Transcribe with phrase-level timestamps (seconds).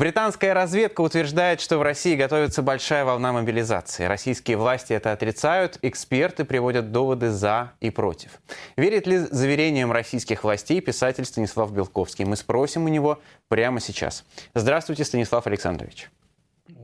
[0.00, 4.06] Британская разведка утверждает, что в России готовится большая волна мобилизации.
[4.06, 8.40] Российские власти это отрицают, эксперты приводят доводы «за» и «против».
[8.78, 12.24] Верит ли заверениям российских властей писатель Станислав Белковский?
[12.24, 14.24] Мы спросим у него прямо сейчас.
[14.54, 16.08] Здравствуйте, Станислав Александрович.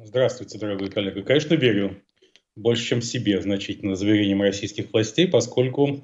[0.05, 1.23] Здравствуйте, дорогой коллега.
[1.23, 1.97] Конечно, верю.
[2.55, 6.03] Больше, чем себе, значительно, заверениям российских властей, поскольку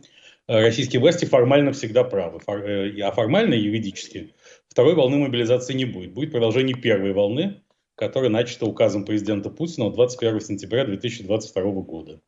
[0.48, 2.40] э, российские власти формально всегда правы.
[2.46, 4.32] Э, а формально, юридически,
[4.72, 6.14] второй волны мобилизации не будет.
[6.14, 7.62] Будет продолжение первой волны,
[7.94, 12.22] которая начата указом президента Путина 21 сентября 2022 года.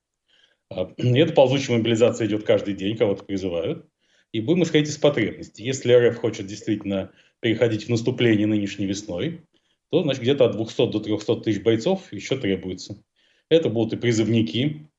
[0.71, 3.87] А, и эта ползучая мобилизация идет каждый день, кого-то призывают.
[4.33, 5.65] И будем исходить из потребностей.
[5.65, 9.47] Если РФ хочет действительно переходить в наступление нынешней весной,
[9.91, 13.03] то значит где-то от 200 до 300 тысяч бойцов еще требуется.
[13.49, 14.91] Это будут и призывники,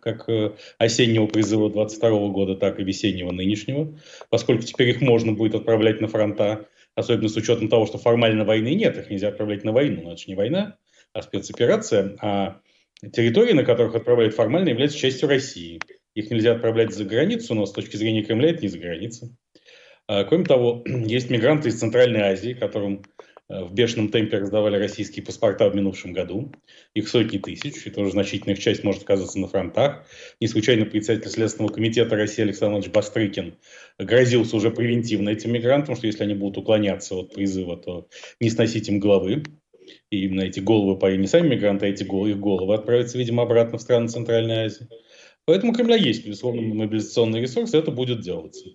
[0.00, 3.98] как э, осеннего призыва 22 года, так и весеннего нынешнего,
[4.30, 8.74] поскольку теперь их можно будет отправлять на фронта, особенно с учетом того, что формально войны
[8.74, 10.76] нет, их нельзя отправлять на войну, но это же не война,
[11.12, 12.60] а спецоперация, а
[13.12, 15.80] территории, на которых отправляют формально, являются частью России.
[16.14, 19.36] Их нельзя отправлять за границу, но с точки зрения Кремля это не за границей.
[20.08, 23.17] А, кроме того, есть мигранты из Центральной Азии, которым Э,
[23.48, 26.52] в бешеном темпе раздавали российские паспорта в минувшем году.
[26.94, 30.06] Их сотни тысяч, и тоже значительная их часть может оказаться на фронтах.
[30.40, 33.54] Не случайно председатель Следственного комитета России Александр Иванович Бастрыкин
[33.98, 38.08] грозился уже превентивно этим мигрантам, что если они будут уклоняться от призыва, то
[38.40, 39.44] не сносить им головы.
[40.10, 43.44] И именно эти головы, по не сами мигранты, а эти головы, их головы отправятся, видимо,
[43.44, 44.86] обратно в страны Центральной Азии.
[45.46, 48.68] Поэтому у Кремля есть, безусловно, мобилизационный ресурс, и это будет делаться.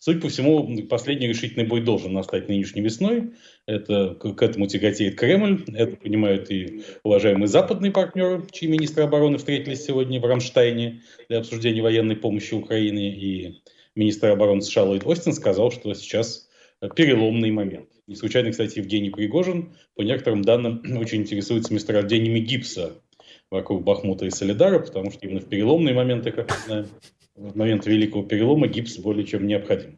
[0.00, 3.32] Судя по всему, последний решительный бой должен настать нынешней весной.
[3.66, 9.84] Это, к этому тяготеет Кремль, это понимают и уважаемые западные партнеры, чьи министры обороны встретились
[9.84, 13.14] сегодня в Рамштайне для обсуждения военной помощи Украине.
[13.14, 13.62] И
[13.94, 16.48] министр обороны США Ллойд Остин сказал, что сейчас
[16.94, 17.88] переломный момент.
[18.06, 23.02] Не случайно, кстати, Евгений Пригожин, по некоторым данным, очень интересуется месторождениями гипса
[23.50, 26.86] вокруг Бахмута и Солидара, потому что именно в переломные моменты, как мы знаем,
[27.34, 29.97] в момент великого перелома гипс более чем необходим.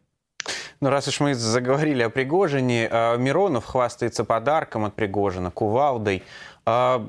[0.81, 6.23] Ну, раз уж мы заговорили о Пригожине, а, Миронов хвастается подарком от Пригожина, кувалдой.
[6.65, 7.07] А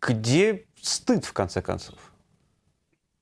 [0.00, 1.94] где стыд, в конце концов?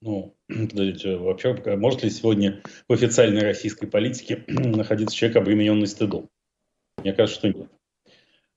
[0.00, 6.30] Ну, подождите, вообще, может ли сегодня в официальной российской политике находиться человек, обремененный стыдом?
[6.96, 7.70] Мне кажется, что нет.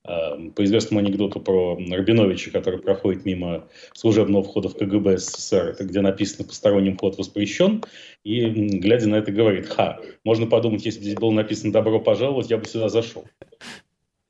[0.08, 6.00] Эм, по известному анекдоту про Рабиновича, который проходит мимо служебного входа в КГБ СССР, где
[6.00, 7.82] написано «посторонним вход воспрещен»,
[8.22, 12.50] и, глядя на это, говорит, ха, можно подумать, если бы здесь было написано «добро пожаловать»,
[12.50, 13.24] я бы сюда зашел.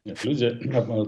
[0.06, 0.50] Нет, люди,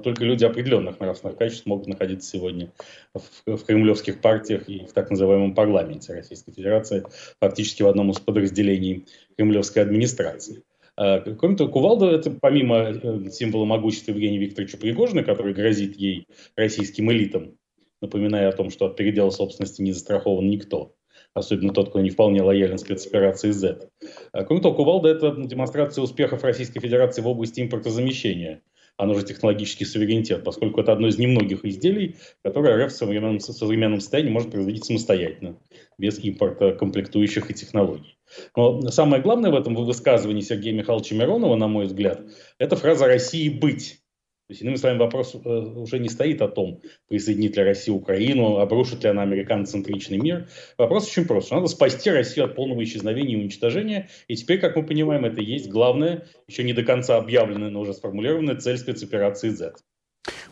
[0.02, 2.70] только люди определенных нравственных качеств могут находиться сегодня
[3.14, 7.04] в, в кремлевских партиях и в так называемом парламенте Российской Федерации,
[7.40, 9.06] фактически в одном из подразделений
[9.36, 10.62] кремлевской администрации.
[11.00, 16.26] А, кроме того, кувалда– это помимо э, символа могущества Евгения Викторовича Пригожина, который грозит ей
[16.56, 17.56] российским элитам,
[18.00, 20.96] напоминая о том, что от передела собственности не застрахован никто,
[21.34, 23.90] особенно тот, кто не вполне лоялен спецоперации Z.
[24.32, 28.62] А, кроме того, кувалда– это демонстрация успехов Российской Федерации в области импортозамещения–
[28.98, 33.42] оно же технологический суверенитет, поскольку это одно из немногих изделий, которое РФ в современном, в
[33.42, 35.56] современном состоянии может производить самостоятельно,
[35.96, 38.18] без импорта комплектующих и технологий.
[38.56, 42.22] Но самое главное в этом высказывании Сергея Михайловича Миронова, на мой взгляд,
[42.58, 44.02] это фраза «России быть».
[44.48, 48.56] То есть, иными словами, вопрос э, уже не стоит о том, присоединит ли Россия Украину,
[48.56, 50.48] обрушит ли она американоцентричный мир.
[50.78, 51.50] Вопрос очень прост.
[51.50, 54.08] Надо спасти Россию от полного исчезновения и уничтожения.
[54.26, 57.80] И теперь, как мы понимаем, это и есть главная, еще не до конца объявленная, но
[57.80, 59.74] уже сформулированная цель спецоперации Z.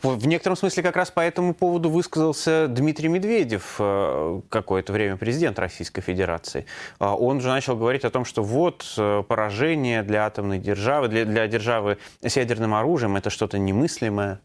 [0.03, 5.59] В некотором смысле как раз по этому поводу высказался Дмитрий Медведев, э, какое-то время президент
[5.59, 6.67] Российской Федерации.
[6.99, 11.25] А он же начал говорить о том, что вот э, поражение для атомной державы, для,
[11.25, 14.41] для державы с ядерным оружием, это что-то немыслимое.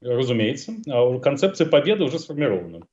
[0.00, 0.72] Разумеется.
[0.88, 2.86] А концепция победы уже сформирована.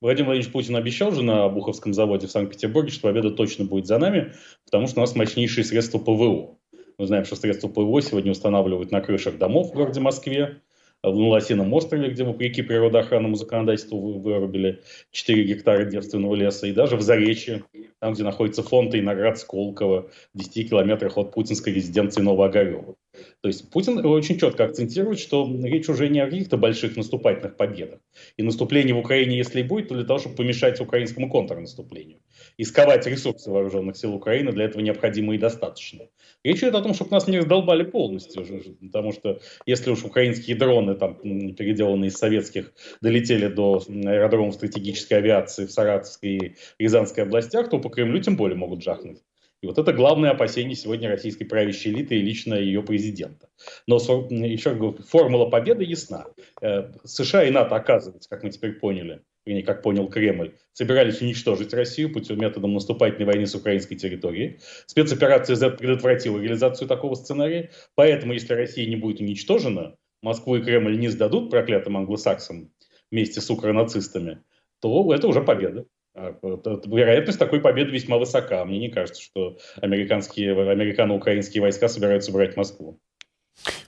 [0.00, 3.98] Владимир Владимирович Путин обещал же на Буховском заводе в Санкт-Петербурге, что победа точно будет за
[3.98, 4.32] нами,
[4.64, 6.56] потому что у нас мощнейшие средства ПВО.
[6.98, 10.60] Мы знаем, что средства ПВО сегодня устанавливают на крышах домов в городе Москве,
[11.02, 17.02] в Лосином острове, где вопреки природоохранному законодательству вырубили 4 гектара девственного леса, и даже в
[17.02, 17.64] Заречье,
[18.00, 22.96] там, где находится фонд и наград Сколково, в 10 километрах от путинской резиденции Новоогарева.
[23.40, 28.00] То есть Путин очень четко акцентирует, что речь уже не о каких-то больших наступательных победах.
[28.36, 32.18] И наступление в Украине, если и будет, то для того, чтобы помешать украинскому контрнаступлению.
[32.56, 36.06] И сковать ресурсы вооруженных сил Украины для этого необходимо и достаточно.
[36.44, 38.46] Речь идет о том, чтобы нас не раздолбали полностью.
[38.80, 45.66] Потому что если уж украинские дроны, там, переделанные из советских, долетели до аэродромов стратегической авиации
[45.66, 49.18] в Саратовской и Рязанской областях, то по Кремлю тем более могут жахнуть.
[49.60, 53.48] И вот это главное опасение сегодня российской правящей элиты и лично ее президента.
[53.88, 56.26] Но еще раз говорю, формула победы ясна.
[56.62, 61.74] Э, США и НАТО, оказывается, как мы теперь поняли, вернее, как понял Кремль, собирались уничтожить
[61.74, 64.60] Россию путем методом наступательной войны с украинской территорией.
[64.86, 67.72] Спецоперация Z предотвратила реализацию такого сценария.
[67.96, 72.70] Поэтому, если Россия не будет уничтожена, Москву и Кремль не сдадут проклятым англосаксам
[73.10, 74.42] вместе с укронацистами,
[74.80, 75.86] то это уже победа.
[76.14, 78.64] А, вероятность такой победы весьма высока.
[78.64, 82.98] Мне не кажется, что американские, американо-украинские войска собираются брать Москву.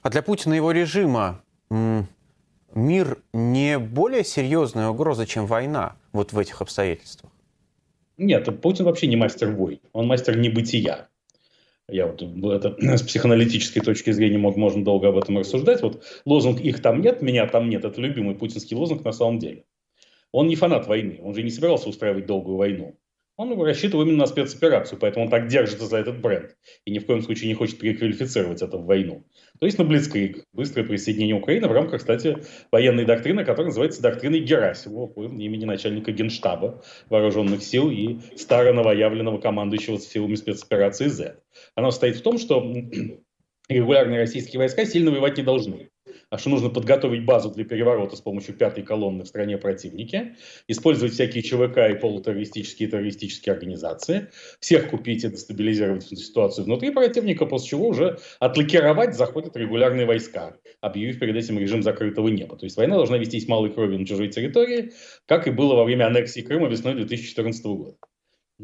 [0.01, 1.43] А для Путина и его режима
[2.73, 7.31] мир не более серьезная угроза, чем война вот в этих обстоятельствах?
[8.17, 9.79] Нет, Путин вообще не мастер войн.
[9.93, 11.09] Он мастер небытия.
[11.87, 15.81] Я вот это, с психоаналитической точки зрения мог, можно долго об этом рассуждать.
[15.81, 19.65] Вот лозунг «их там нет, меня там нет»– это любимый путинский лозунг на самом деле.
[20.31, 22.97] Он не фанат войны, он же не собирался устраивать долгую войну.
[23.37, 26.55] Он рассчитывал именно на спецоперацию, поэтому он так держится за этот бренд
[26.85, 29.25] и ни в коем случае не хочет переквалифицировать это в войну.
[29.59, 32.37] То есть на Блицкрик, быстрое присоединение Украины в рамках, кстати,
[32.71, 39.39] военной доктрины, которая называется докриной Герасимова по имени начальника генштаба вооруженных сил и старо новоявленного
[39.39, 41.39] командующего силами спецоперации Z.
[41.73, 42.61] Она состоит в том, что
[43.69, 45.90] регулярные российские войска сильно воевать не должны
[46.29, 50.35] а что нужно подготовить базу для переворота с помощью пятой колонны в стране противники,
[50.67, 54.27] использовать всякие ЧВК и полутеррористические и террористические организации,
[54.59, 61.19] всех купить и дестабилизировать ситуацию внутри противника, после чего уже отлакировать заходят регулярные войска, объявив
[61.19, 62.57] перед этим режим закрытого неба.
[62.57, 64.91] То есть война должна вестись малой кровью на чужой территории,
[65.25, 68.10] как и было во время аннексии Крыма весной 2014 года.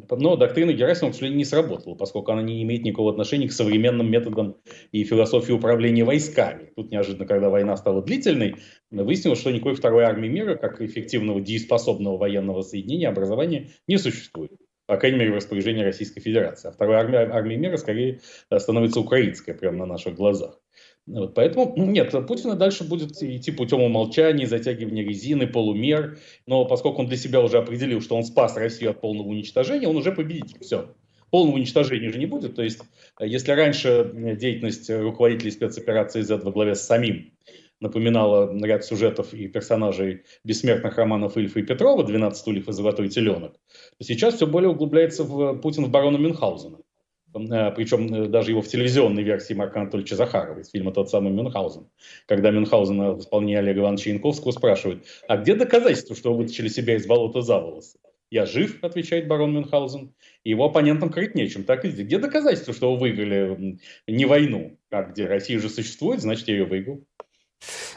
[0.09, 4.09] Но доктрина Герасимова, к сожалению, не сработала, поскольку она не имеет никакого отношения к современным
[4.11, 4.57] методам
[4.91, 6.71] и философии управления войсками.
[6.75, 8.55] Тут неожиданно, когда война стала длительной,
[8.91, 14.51] выяснилось, что никакой второй армии мира, как эффективного дееспособного военного соединения, образования не существует.
[14.85, 16.69] По крайней мере, в распоряжении Российской Федерации.
[16.69, 18.21] А вторая армия, армия мира скорее
[18.55, 20.59] становится украинской прямо на наших глазах.
[21.07, 26.19] Вот, поэтому нет, Путин дальше будет идти путем умолчания, затягивания резины, полумер.
[26.45, 29.95] Но поскольку он для себя уже определил, что он спас Россию от полного уничтожения, он
[29.95, 30.59] уже победитель.
[30.59, 30.93] Все.
[31.31, 32.55] Полного уничтожения же не будет.
[32.55, 32.81] То есть,
[33.21, 37.31] если раньше деятельность руководителей спецоперации Z во главе с самим
[37.79, 43.53] напоминала ряд сюжетов и персонажей бессмертных романов Ильфа и Петрова «12 стульев и золотой теленок»,
[43.97, 46.79] то сейчас все более углубляется в Путин в барона Мюнхгаузена.
[47.39, 51.31] Э, причем э, даже его в телевизионной версии Марка Анатольевича Захарова из фильма «Тот самый
[51.31, 51.87] Мюнхгаузен»,
[52.25, 56.95] когда Мюнхгаузена в исполнении Олега Ивановича Янковского спрашивают, а где доказательства, что вы вытащили себя
[56.95, 57.99] из болота за волосы?
[58.29, 60.13] «Я жив», отвечает барон Мюнхгаузен,
[60.43, 61.63] и его оппонентам крыть нечем.
[61.63, 64.77] Так и где доказательства, что вы выиграли не войну?
[64.89, 67.05] А где Россия уже существует, значит, я ее выиграл.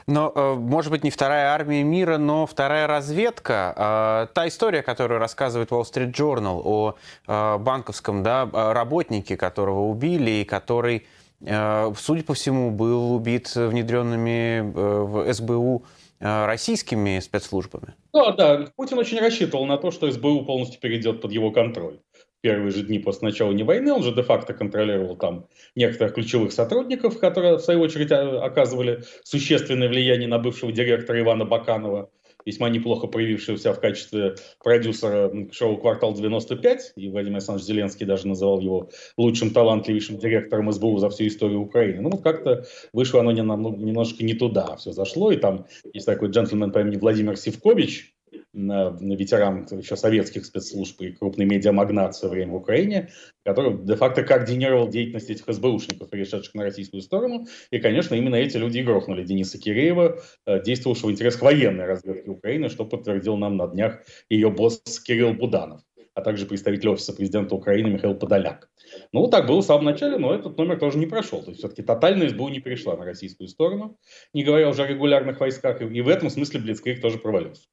[0.07, 3.75] Но, э, может быть, не вторая армия мира, но вторая разведка.
[3.77, 6.95] А, та история, которую рассказывает Wall Street Journal о
[7.27, 11.07] э, банковском да, работнике, которого убили, и который,
[11.41, 15.85] э, судя по всему, был убит внедренными в СБУ
[16.21, 17.95] российскими спецслужбами.
[18.13, 18.67] Да, да.
[18.77, 21.99] Путин очень рассчитывал на то, что СБУ полностью перейдет под его контроль
[22.41, 27.19] первые же дни после начала не войны, он же де-факто контролировал там некоторых ключевых сотрудников,
[27.19, 32.11] которые, в свою очередь, оказывали существенное влияние на бывшего директора Ивана Баканова,
[32.47, 38.61] весьма неплохо проявившегося в качестве продюсера шоу «Квартал 95», и Владимир Александрович Зеленский даже называл
[38.61, 42.01] его лучшим талантливейшим директором СБУ за всю историю Украины.
[42.01, 46.73] Ну, вот как-то вышло оно немножко не туда все зашло, и там есть такой джентльмен
[46.73, 48.15] по имени Владимир Сивкович,
[48.53, 53.11] ветеран еще советских спецслужб и крупный медиамагнат в свое время в Украине,
[53.45, 57.47] который де-факто координировал деятельность этих СБУшников, перешедших на российскую сторону.
[57.71, 62.29] И, конечно, именно эти люди и грохнули Дениса Киреева, э, действовавшего в интересах военной разведки
[62.29, 67.55] Украины, что подтвердил нам на днях ее босс Кирилл Буданов а также представитель офиса президента
[67.55, 68.69] Украины Михаил Подоляк.
[69.13, 71.43] Ну, так было в самом начале, но этот номер тоже не прошел.
[71.43, 73.97] То есть, все-таки тотально СБУ не перешла на российскую сторону,
[74.35, 77.69] не говоря уже о регулярных войсках, и в этом смысле Блицкрик тоже провалился.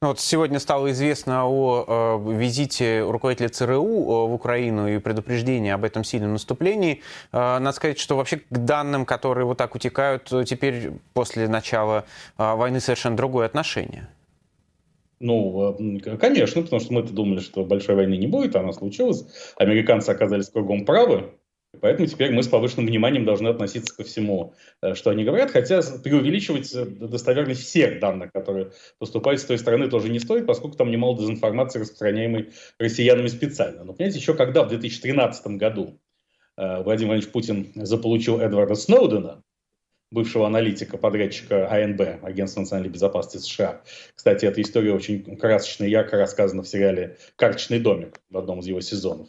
[0.00, 5.70] Ну, вот сегодня стало известно о э, визите руководителя ЦРУ э, в Украину и предупреждении
[5.70, 7.02] об этом сильном наступлении.
[7.32, 12.04] Э, надо сказать, что вообще к данным, которые вот так утекают, теперь после начала
[12.38, 14.08] э, войны совершенно другое отношение.
[15.20, 19.24] Ну, э, конечно, потому что мы-то думали, что большой войны не будет, а она случилась.
[19.56, 21.30] Американцы оказались кругом правы.
[21.80, 25.80] Поэтому теперь мы с повышенным вниманием должны относиться ко всему, э, что они говорят, хотя
[26.02, 30.90] преувеличивать э, достоверность всех данных, которые поступают с той стороны, тоже не стоит, поскольку там
[30.90, 33.84] немало дезинформации, распространяемой россиянами специально.
[33.84, 36.00] Но, понимаете, еще когда в 2013 году
[36.56, 39.42] э, Владимир Владимирович Путин заполучил Эдварда Сноудена,
[40.14, 43.82] бывшего аналитика, подрядчика АНБ, Агентства национальной безопасности США.
[44.14, 48.66] Кстати, эта история очень красочно и ярко рассказана в сериале «Карточный домик» в одном из
[48.66, 49.28] его сезонов.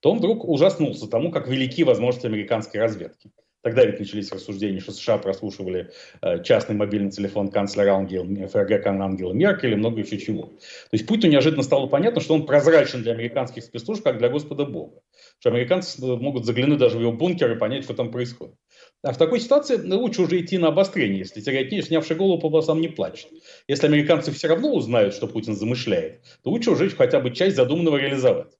[0.00, 3.30] То он вдруг ужаснулся тому, как велики возможности американской разведки.
[3.66, 5.90] Тогда ведь начались рассуждения, что США прослушивали
[6.22, 10.42] э, частный мобильный телефон канцлера Ангела, ФРГ Ангела Меркель и много еще чего.
[10.44, 14.66] То есть Путину неожиданно стало понятно, что он прозрачен для американских спецслужб, как для Господа
[14.66, 15.00] Бога.
[15.40, 18.54] Что американцы могут заглянуть даже в его бункер и понять, что там происходит.
[19.02, 22.48] А в такой ситуации ну, лучше уже идти на обострение, если терять снявший голову по
[22.48, 23.26] волосам не плачет.
[23.66, 27.96] Если американцы все равно узнают, что Путин замышляет, то лучше уже хотя бы часть задуманного
[27.96, 28.52] реализовать.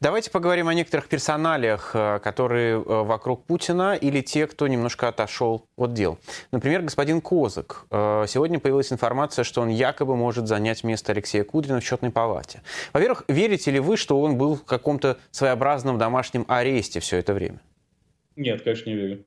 [0.00, 5.66] Давайте поговорим о некоторых персоналиях, э, которые э, вокруг Путина или те, кто немножко отошел
[5.76, 6.18] от дел.
[6.52, 7.84] Например, господин Козак.
[7.90, 12.62] Э, сегодня появилась информация, что он якобы может занять место Алексея Кудрина в счетной палате.
[12.92, 17.58] Во-первых, верите ли вы, что он был в каком-то своеобразном домашнем аресте все это время?
[18.36, 19.24] Нет, конечно, не верю.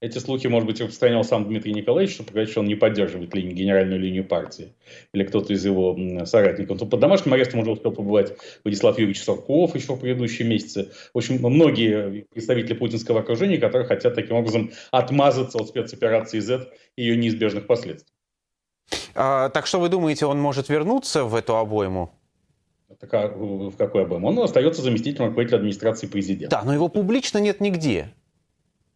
[0.00, 3.54] Эти слухи, может быть, распространял сам Дмитрий Николаевич, чтобы сказать, что он не поддерживает линию,
[3.54, 4.74] генеральную линию партии.
[5.14, 6.78] Или кто-то из его соратников.
[6.78, 10.90] То под домашним арестом уже успел побывать Владислав Юрьевич Сурков еще в предыдущие месяцы.
[11.14, 17.02] В общем, многие представители путинского окружения, которые хотят таким образом отмазаться от спецоперации Z и
[17.02, 18.12] ее неизбежных последствий.
[19.14, 22.10] А, так что вы думаете, он может вернуться в эту обойму?
[23.00, 24.28] Так, а в какой обойму?
[24.28, 26.54] Он остается заместителем руководителя администрации президента.
[26.54, 28.10] Да, но его публично нет нигде.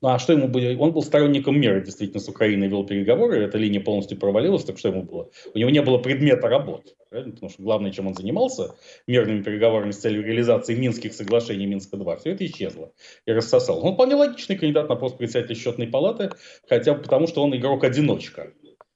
[0.03, 0.77] Ну а что ему было?
[0.79, 4.89] Он был сторонником мира, действительно, с Украиной вел переговоры, эта линия полностью провалилась, так что
[4.89, 5.31] ему было?
[5.53, 7.35] У него не было предмета работы, правильно?
[7.35, 8.75] потому что главное, чем он занимался,
[9.07, 12.93] мирными переговорами с целью реализации Минских соглашений Минска-2, все это исчезло
[13.27, 13.85] и рассосал.
[13.85, 16.31] Он вполне логичный кандидат на пост председателя счетной палаты,
[16.67, 18.55] хотя бы потому, что он игрок-одиночка.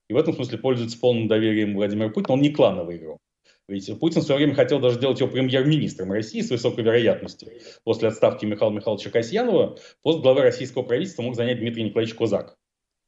[0.09, 2.35] И в этом смысле пользуется полным доверием Владимира Путина.
[2.35, 3.19] Он не клановый игрок.
[3.66, 7.49] Ведь Путин в свое время хотел даже сделать его премьер-министром России с высокой вероятностью.
[7.85, 12.56] После отставки Михаила Михайловича Касьянова пост главы российского правительства мог занять Дмитрий Николаевич Козак.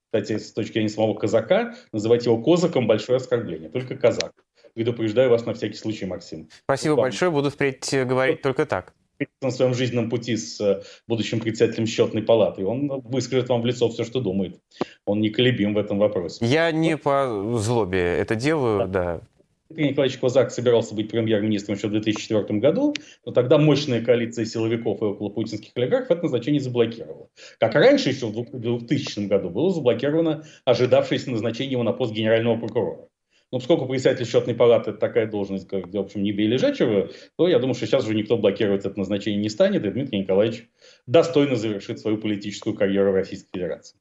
[0.07, 3.69] Кстати, с точки зрения самого казака, называть его козаком– большое оскорбление.
[3.69, 4.33] Только казак.
[4.73, 6.49] Предупреждаю вас на всякий случай, Максим.
[6.65, 7.31] Спасибо вот большое.
[7.31, 8.95] Буду впредь говорить только так
[9.41, 12.67] на своем жизненном пути с э, будущим председателем счетной палаты.
[12.67, 14.61] Он выскажет вам в лицо все, что думает.
[15.07, 16.45] Он неколебим в этом вопросе.
[16.45, 18.87] Я не по злобе это делаю, да.
[18.87, 19.21] да.
[19.69, 22.95] Дмитрий Николаевич Козак собирался быть премьер-министром еще в 2004 году,
[23.25, 27.29] но тогда мощная коалиция силовиков и околопутинских олигархов это назначение заблокировала.
[27.59, 33.09] Как раньше, еще в 2000 году, было заблокировано ожидавшееся назначение его на пост генерального прокурора.
[33.53, 37.49] Но поскольку председатель счетной палаты это такая должность, как, в общем, не бей лежачего, то
[37.49, 40.69] я думаю, что сейчас уже никто блокировать это назначение не станет, и Дмитрий Николаевич
[41.07, 43.99] достойно завершит свою политическую карьеру в Российской Федерации.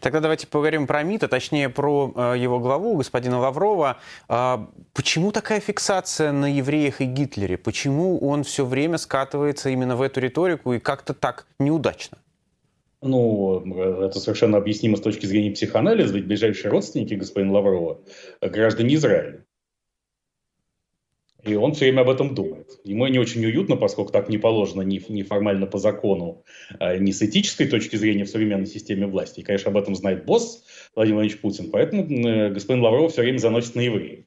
[0.00, 3.98] Тогда давайте поговорим про МИД, а точнее про э, его главу, господина Лаврова.
[4.28, 7.56] А, почему такая фиксация на евреях и Гитлере?
[7.56, 12.18] Почему он все время скатывается именно в эту риторику и как-то так неудачно?
[13.02, 13.60] Ну,
[14.02, 18.00] это совершенно объяснимо с точки зрения психоанализа, ведь ближайшие родственники господина Лаврова–
[18.40, 19.45] граждане Израиля.
[21.46, 22.80] И он все время об этом думает.
[22.84, 26.44] Ему не очень уютно, поскольку так не положено ни, ни формально по закону,
[26.78, 29.40] а, ни с этической точки зрения в современной системе власти.
[29.40, 31.70] И, конечно, об этом знает босс Владимир Владимирович Путин.
[31.70, 34.24] Поэтому э, господин Лавров все время заносит на евреев.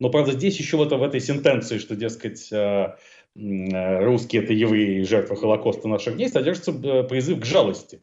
[0.00, 2.96] Но, правда, здесь еще вот в этой сентенции, что, дескать, а,
[3.34, 8.02] русские– это евреи, жертвы Холокоста наших дней, содержится э, призыв к жалости.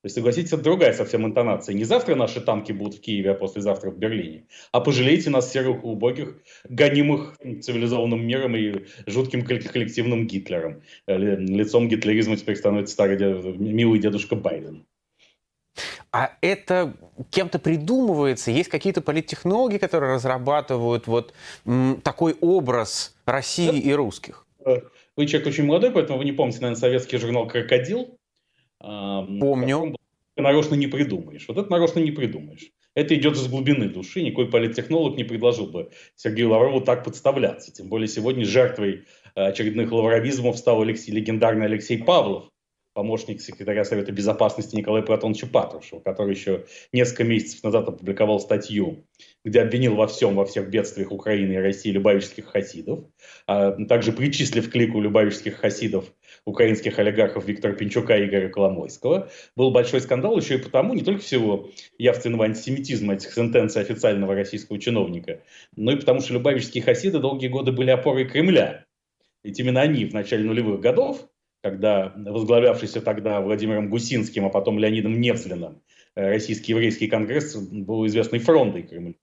[0.00, 1.74] То есть, согласитесь, это другая совсем интонация.
[1.74, 4.46] Не завтра наши танки будут в Киеве, а послезавтра в Берлине.
[4.70, 6.36] А пожалейте нас, серых убогих,
[6.68, 10.82] гонимых цивилизованным миром и жутким коллективным Гитлером.
[11.08, 14.86] Э, лицом гитлеризма теперь становится старый дед, милый дедушка Байден.
[16.12, 16.94] А это
[17.30, 18.52] кем-то придумывается?
[18.52, 21.34] Есть какие-то политтехнологи, которые разрабатывают вот
[22.04, 23.76] такой образ России да.
[23.76, 24.46] и русских?
[24.64, 24.76] Э,
[25.16, 28.17] вы человек очень молодой, поэтому вы не помните, наверное, советский журнал «Крокодил»,
[28.80, 29.96] Помню.
[30.36, 31.46] Нарочно не придумаешь.
[31.48, 32.70] Вот это нарочно не придумаешь.
[32.94, 34.22] Это идет из глубины души.
[34.22, 37.72] Никакой политтехнолог не предложил бы Сергею Лаврову так подставляться.
[37.72, 39.04] Тем более сегодня жертвой
[39.34, 42.50] э, очередных лавровизмов стал Алексей, легендарный Алексей Павлов,
[42.98, 49.06] помощник секретаря Совета Безопасности Николая Платоновича Патрушева, который еще несколько месяцев назад опубликовал статью,
[49.44, 53.04] где обвинил во всем, во всех бедствиях Украины и России любавических хасидов,
[53.46, 56.12] а также причислив к лику любавических хасидов
[56.44, 59.30] украинских олигархов Виктора Пинчука и Игоря Коломойского.
[59.54, 64.80] Был большой скандал еще и потому, не только всего явственного антисемитизма этих сентенций официального российского
[64.80, 65.40] чиновника,
[65.76, 68.86] но и потому, что любавические хасиды долгие годы были опорой Кремля.
[69.44, 71.28] Ведь именно они в начале нулевых годов
[71.62, 75.82] когда возглавлявшийся тогда Владимиром Гусинским, а потом Леонидом Невзлиным,
[76.14, 79.14] э, Российский еврейский конгресс был известной фронтой Кремля.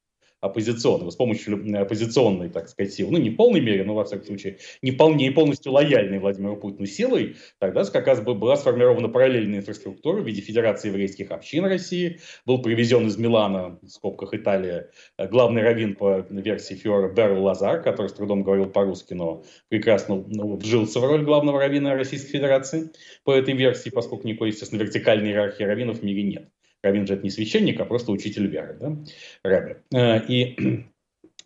[0.45, 4.25] Оппозиционной, с помощью оппозиционной, так сказать, силы, ну, не в полной мере, но, во всяком
[4.25, 10.21] случае, не вполне полностью лояльной Владимиру Путину силой, тогда как раз была сформирована параллельная инфраструктура
[10.21, 15.95] в виде Федерации еврейских общин России, был привезен из Милана, в скобках Италия, главный раввин
[15.95, 21.05] по версии Фиора Берл Лазар, который с трудом говорил по-русски, но прекрасно ну, вжился в
[21.05, 22.91] роль главного раввина Российской Федерации
[23.23, 26.49] по этой версии, поскольку никакой, естественно, вертикальной иерархии раввинов в мире нет.
[26.85, 28.97] Раввин же это не священник, а просто учитель веры, да,
[29.43, 29.83] рэбе.
[29.93, 30.85] Э, и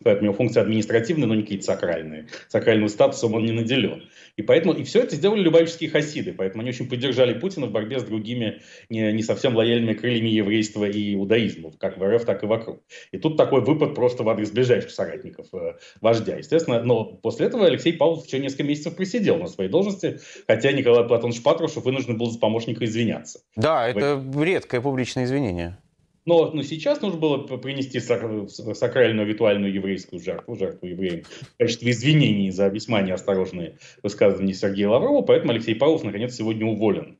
[0.03, 2.27] Поэтому его функции административные, но не какие-то сакральные.
[2.47, 4.03] Сакральным статусом он не наделен.
[4.37, 6.33] И поэтому и все это сделали любавические хасиды.
[6.33, 10.85] Поэтому они очень поддержали Путина в борьбе с другими не, не совсем лояльными крыльями еврейства
[10.85, 12.81] и иудаизма, как в РФ, так и вокруг.
[13.11, 16.37] И тут такой выпад просто в адрес ближайших соратников э, вождя.
[16.37, 21.05] Естественно, но после этого Алексей Павлов еще несколько месяцев просидел на своей должности, хотя Николай
[21.05, 23.41] Платонович Патрушев вынужден был за помощника извиняться.
[23.57, 25.77] Да, это редкое публичное извинение.
[26.29, 32.51] Но, но сейчас нужно было принести сакральную ритуальную еврейскую жертву, жертву евреям, в качестве извинений
[32.51, 37.17] за весьма неосторожные высказывания Сергея Лаврова, поэтому Алексей Павлов наконец сегодня уволен.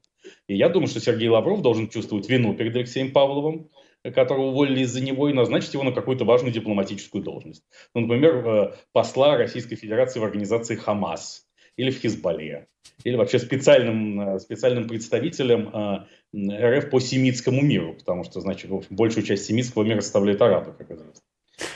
[0.48, 3.72] И я думаю, что Сергей Лавров должен чувствовать вину перед Алексеем Павловым,
[4.14, 7.64] которого уволили из-за него, и назначить его на какую-то важную дипломатическую должность.
[7.96, 11.48] Ну, например, э, посла Российской Федерации в организации «Хамас»
[11.78, 12.68] или в Хизбалле,
[13.04, 18.76] или вообще специальным, э, специальным представителем э, РФ по семитскому миру, потому что, значит, в
[18.76, 21.22] общем, большую часть семитского мира составляют арабы, как известно.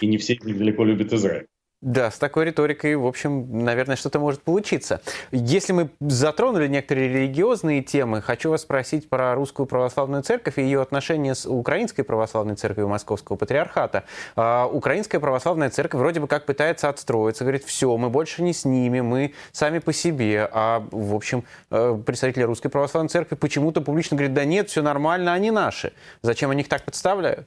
[0.02, 1.48] И не все недалеко любят Израиль.
[1.84, 5.02] Да, с такой риторикой, в общем, наверное, что-то может получиться.
[5.32, 10.82] Если мы затронули некоторые религиозные темы, хочу вас спросить про русскую православную церковь и ее
[10.82, 14.06] отношения с украинской православной церковью Московского патриархата.
[14.38, 18.64] А, украинская православная церковь вроде бы как пытается отстроиться, говорит, все, мы больше не с
[18.64, 20.48] ними, мы сами по себе.
[20.54, 25.34] А, в общем, э, представители русской православной церкви почему-то публично говорят, да нет, все нормально,
[25.34, 25.92] они наши.
[26.22, 27.46] Зачем они их так подставляют?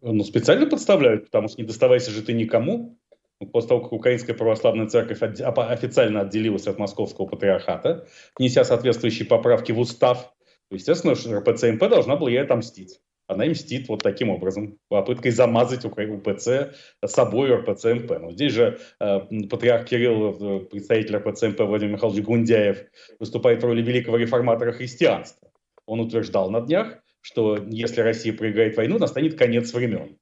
[0.00, 2.96] Ну, специально подставляют, потому что не доставайся же ты никому
[3.46, 8.06] после того, как Украинская Православная Церковь официально отделилась от Московского Патриархата,
[8.38, 10.32] внеся соответствующие поправки в устав,
[10.70, 13.00] естественно, РПЦ-МП должна была ей отомстить.
[13.28, 16.74] Она и мстит вот таким образом, попыткой замазать УПЦ
[17.06, 18.18] собой РПЦ-МП.
[18.18, 22.84] Но здесь же э, патриарх Кирилл, э, представитель РПЦ-МП Владимир Михайлович Гундяев,
[23.18, 25.50] выступает в роли великого реформатора христианства.
[25.86, 30.18] Он утверждал на днях, что если Россия проиграет войну, настанет конец времен.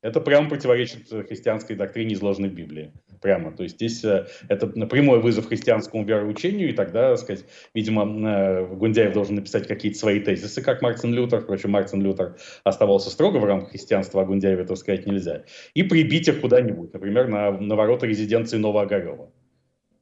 [0.00, 2.92] Это прямо противоречит христианской доктрине, изложенной в Библии.
[3.20, 3.50] Прямо.
[3.50, 8.66] То есть здесь э, это прямой вызов христианскому вероучению, и тогда, так сказать, видимо, э,
[8.76, 11.40] Гундяев должен написать какие-то свои тезисы, как Мартин Лютер.
[11.40, 15.44] Впрочем, Мартин Лютер оставался строго в рамках христианства, а Гундяеве этого сказать нельзя.
[15.74, 19.32] И прибить их куда-нибудь, например, на, на ворота резиденции Новоогарева.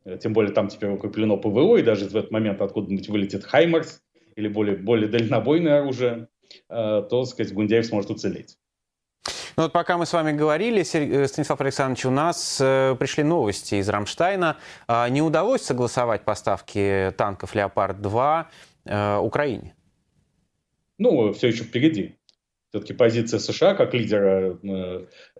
[0.05, 4.03] Э, тем более там теперь укреплено ПВО, и даже в этот момент откуда-нибудь вылетит Хаймарс
[4.35, 6.29] или более, более дальнобойное оружие,
[6.69, 8.59] то, так сказать, Гундяев сможет уцелеть.
[9.57, 13.77] Ну вот пока мы с вами говорили, э, Станислав Александрович, у нас э, пришли новости
[13.77, 14.57] из Рамштайна.
[14.87, 18.45] А, не удалось согласовать поставки танков «Леопард-2»
[18.85, 19.75] э, Украине?
[20.99, 22.17] Ну, все еще впереди.
[22.71, 24.59] Все-таки позиция США как лидера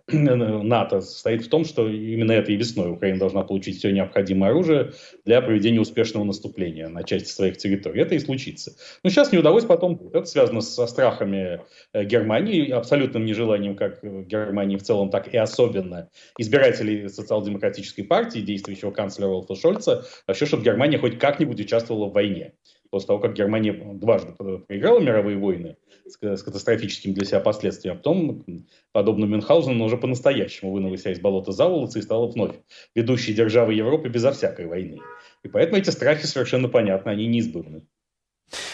[0.09, 4.93] НАТО состоит в том, что именно этой весной Украина должна получить все необходимое оружие
[5.25, 8.01] для проведения успешного наступления на части своих территорий.
[8.01, 8.73] Это и случится.
[9.03, 10.09] Но сейчас не удалось потом.
[10.13, 16.09] Это связано со страхами э, Германии, абсолютным нежеланием как Германии в целом, так и особенно
[16.37, 22.53] избирателей социал-демократической партии, действующего канцлера Олфа Шольца, вообще, чтобы Германия хоть как-нибудь участвовала в войне
[22.89, 28.45] после того, как Германия дважды проиграла мировые войны с, катастрофическими для себя последствиями, а потом,
[28.91, 32.55] подобно Мюнхгаузену, уже по-настоящему вынула себя из болота заволоцы и стала вновь
[32.95, 34.99] ведущей державой Европы безо всякой войны.
[35.43, 37.85] И поэтому эти страхи совершенно понятны, они неизбывны.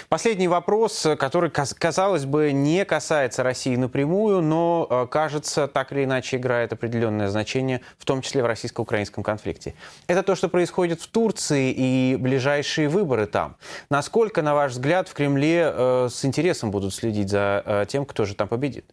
[0.09, 6.37] Последний вопрос, который, казалось бы, не касается России напрямую, но, э, кажется, так или иначе
[6.37, 9.73] играет определенное значение, в том числе в российско-украинском конфликте.
[10.07, 13.55] Это то, что происходит в Турции и ближайшие выборы там.
[13.89, 18.25] Насколько, на ваш взгляд, в Кремле э, с интересом будут следить за э, тем, кто
[18.25, 18.85] же там победит?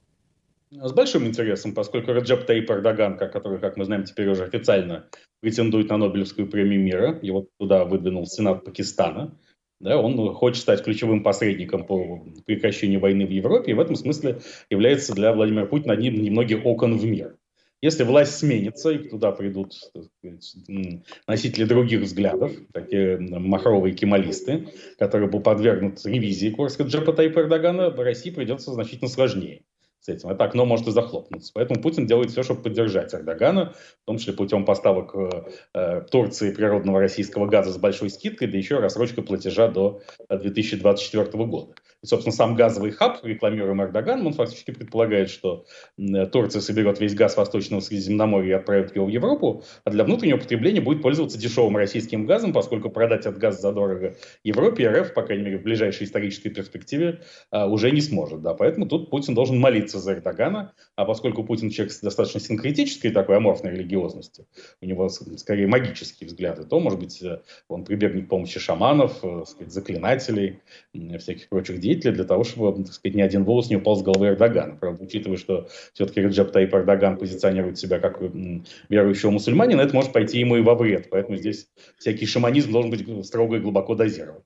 [0.71, 5.05] С большим интересом, поскольку Раджеп Таип Эрдоган, который, как мы знаем, теперь уже официально
[5.41, 9.35] претендует на Нобелевскую премию мира, его туда выдвинул Сенат Пакистана–
[9.81, 14.41] да, он хочет стать ключевым посредником по прекращению войны в Европе, и в этом смысле
[14.69, 17.37] является для Владимира Путина одним из немногих окон в мир.
[17.83, 20.55] Если власть сменится, и туда придут сказать,
[21.27, 28.31] носители других взглядов, такие махровые кемалисты, которые будут подвергнуты ревизии курса Джапа Тайпа Эрдогана, России
[28.31, 29.63] придется значительно сложнее
[30.01, 30.31] с этим.
[30.31, 31.53] Это окно может и захлопнуться.
[31.55, 35.15] Поэтому Путин делает все, чтобы поддержать Эрдогана, в том числе путем поставок
[35.75, 41.75] э, Турции природного российского газа с большой скидкой, да еще рассрочкой платежа до 2024 года.
[42.03, 45.67] Собственно, сам газовый хаб, рекламируемый Эрдоганом, он фактически предполагает, что
[46.33, 50.81] Турция соберет весь газ Восточного Средиземноморья и отправит его в Европу, а для внутреннего потребления
[50.81, 55.59] будет пользоваться дешевым российским газом, поскольку продать этот газ задорого Европе РФ, по крайней мере,
[55.59, 58.41] в ближайшей исторической перспективе, а, уже не сможет.
[58.41, 58.55] Да.
[58.55, 63.37] Поэтому тут Путин должен молиться за Эрдогана, а поскольку Путин человек с достаточно синкретической такой
[63.37, 64.47] аморфной религиозности,
[64.81, 69.45] у него скорее магические взгляды, то, может быть, э, он прибегнет к помощи шаманов, э,
[69.47, 70.61] сказать, заклинателей,
[71.19, 74.29] всяких прочих деятелей для того, чтобы, так сказать, ни один волос не упал с головы
[74.29, 74.77] Эрдогана.
[74.77, 78.21] Правда, учитывая, что все-таки Реджеп Таип Эрдоган позиционирует себя как
[78.89, 81.09] верующего мусульманина, это может пойти ему и во вред.
[81.11, 84.43] Поэтому здесь всякий шаманизм должен быть строго и глубоко дозирован.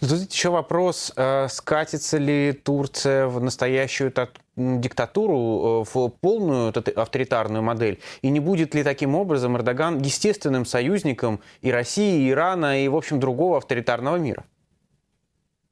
[0.00, 4.12] Тут еще вопрос, э, скатится ли Турция в настоящую
[4.56, 11.40] диктатуру, э, в полную авторитарную модель, и не будет ли таким образом Эрдоган естественным союзником
[11.62, 14.44] и России, и Ирана, и, в общем, другого авторитарного мира?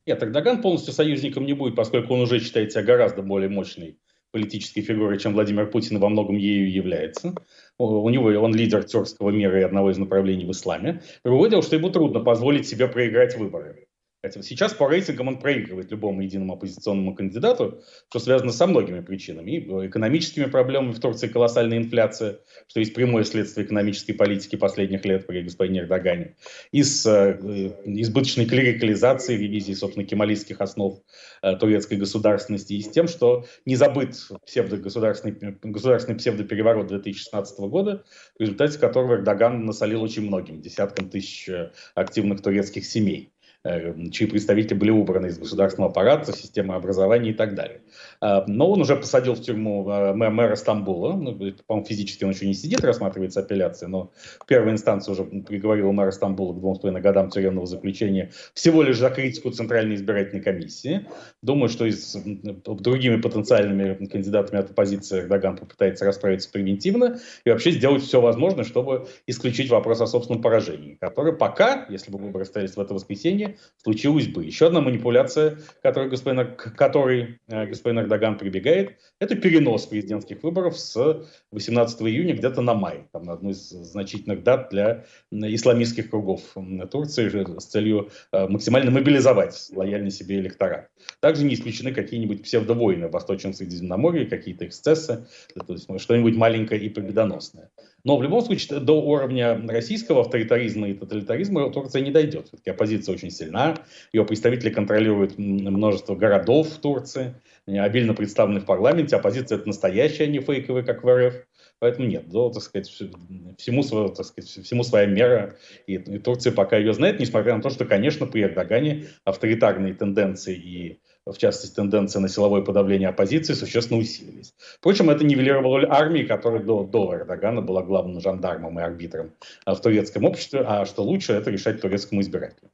[0.06, 3.98] Нет, Эрдоган полностью союзником не будет, поскольку он уже считает себя гораздо более мощной
[4.30, 7.34] политической фигурой, чем Владимир Путин, и во многом ею является.
[7.78, 11.02] У него он лидер тюркского мира и одного из направлений в исламе.
[11.24, 13.85] Другое дело, что ему трудно позволить себе проиграть выборы.
[14.22, 19.50] Хотя сейчас по рейтингам он проигрывает любому единому оппозиционному кандидату, что связано со многими причинами.
[19.52, 25.04] И э, экономическими проблемами в Турции колоссальная инфляция, что есть прямое следствие экономической политики последних
[25.04, 26.36] лет при господине Эрдогане.
[26.72, 27.38] И с э,
[27.84, 30.98] избыточной клерикализацией, ревизии, собственно, кемалистских основ
[31.42, 38.04] э, турецкой государственности, и с тем, что не забыт псевдогосударственный, государственный псевдопереворот 2016 года,
[38.38, 41.48] в результате которого Эрдоган насолил очень многим, десяткам тысяч
[41.94, 43.32] активных турецких семей.
[43.66, 47.80] Э, чьи представители были убраны из государственного аппарата, системы образования и так далее.
[48.20, 52.46] А, но он уже посадил в тюрьму э, мэра Стамбула, ну, по-моему, физически он еще
[52.46, 56.78] не сидит, рассматривается апелляция, но в первой инстанции уже приговорил мэра Стамбула к двум с
[56.78, 61.06] половиной годам тюремного заключения всего лишь за критику Центральной избирательной комиссии.
[61.42, 62.16] Думаю, что и с
[62.64, 69.08] другими потенциальными кандидатами от оппозиции Эрдоган попытается расправиться превентивно и вообще сделать все возможное, чтобы
[69.26, 74.26] исключить вопрос о собственном поражении, который пока, если бы выборы остались в это воскресенье, случилось
[74.26, 74.44] бы.
[74.44, 80.78] Еще одна манипуляция, которой господин, к которой э, господин Эрдоган прибегает, это перенос президентских выборов
[80.78, 86.42] с 18 июня где-то на май, там, на одну из значительных дат для исламистских кругов
[86.90, 87.28] Турции
[87.60, 90.88] с целью э, максимально мобилизовать лояльный себе электорат.
[91.20, 96.88] Также не исключены какие-нибудь псевдовойны в Восточном Средиземноморье, какие-то эксцессы, то есть что-нибудь маленькое и
[96.88, 97.70] победоносное.
[98.06, 102.46] Но в любом случае до уровня российского авторитаризма и тоталитаризма Турция не дойдет.
[102.46, 103.74] Все-таки оппозиция очень сильна,
[104.12, 107.34] ее представители контролируют множество городов в Турции,
[107.66, 111.34] обильно представлены в парламенте, оппозиция это настоящая, а не фейковая, как в РФ.
[111.80, 115.56] Поэтому нет, да, так сказать, всему, так сказать, всему своя мера.
[115.88, 120.54] И, и Турция пока ее знает, несмотря на то, что, конечно, при Эрдогане авторитарные тенденции
[120.54, 121.00] и
[121.32, 124.54] в частности, тенденция на силовое подавление оппозиции существенно усилились.
[124.78, 129.32] Впрочем, это нивелировало роль армии, которая до, до Эрдогана была главным жандармом и арбитром
[129.66, 132.70] в турецком обществе, а что лучше, это решать турецкому избирателю.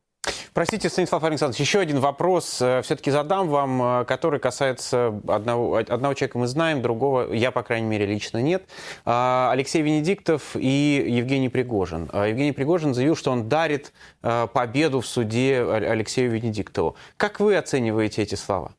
[0.55, 6.13] Простите, Станислав Александрович, еще один вопрос э, все-таки задам вам, э, который касается одного, одного
[6.13, 8.65] человека мы знаем, другого я, по крайней мере, лично нет.
[9.07, 12.11] А, Алексей Венедиктов и Евгений Пригожин.
[12.13, 16.97] А, Евгений Пригожин заявил, что он дарит э, победу в суде Алексею Венедиктову.
[17.17, 18.75] Как вы оцениваете эти слова?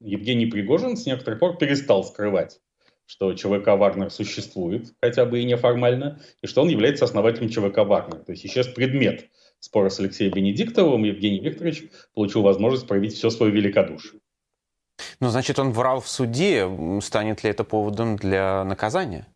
[0.00, 2.60] Евгений Пригожин с некоторых пор перестал скрывать
[3.06, 8.20] что ЧВК «Вагнер» существует, хотя бы и неформально, и что он является основателем ЧВК «Вагнер».
[8.20, 9.28] То есть исчез предмет
[9.64, 14.20] спора с Алексеем Венедиктовым, Евгений Викторович получил возможность проявить все свое великодушие.
[15.20, 16.68] Ну, значит, он врал в суде.
[17.00, 19.26] Станет ли это поводом для наказания?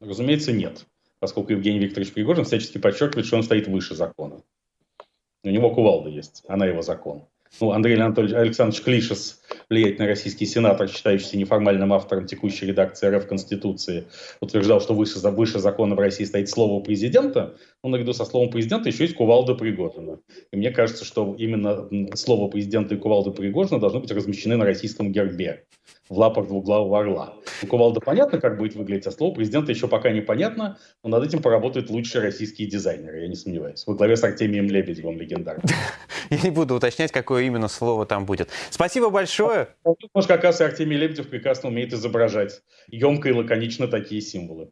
[0.00, 0.86] Разумеется, нет.
[1.20, 4.42] Поскольку Евгений Викторович Пригожин всячески подчеркивает, что он стоит выше закона.
[5.44, 7.26] У него кувалда есть, она его закон.
[7.60, 9.41] Ну, Андрей Анатольевич Александрович Клишес
[9.72, 14.04] влиятельный российский сенатор, считающийся неформальным автором текущей редакции РФ Конституции,
[14.40, 18.90] утверждал, что выше, выше закона в России стоит слово президента, но наряду со словом президента
[18.90, 20.20] еще есть кувалда Пригожина.
[20.52, 25.10] И мне кажется, что именно слово президента и кувалда Пригожина должны быть размещены на российском
[25.10, 25.64] гербе
[26.08, 27.34] в лапах двуглавого орла.
[27.62, 31.40] У кувалда понятно, как будет выглядеть, а слово президента еще пока непонятно, но над этим
[31.40, 33.84] поработают лучшие российские дизайнеры, я не сомневаюсь.
[33.86, 35.64] Во главе с Артемием Лебедевым легендарным.
[36.30, 38.48] Я не буду уточнять, какое именно слово там будет.
[38.70, 39.61] Спасибо большое.
[39.84, 44.70] Может, как раз и Артемий Лебедев прекрасно умеет изображать емко и лаконично такие символы.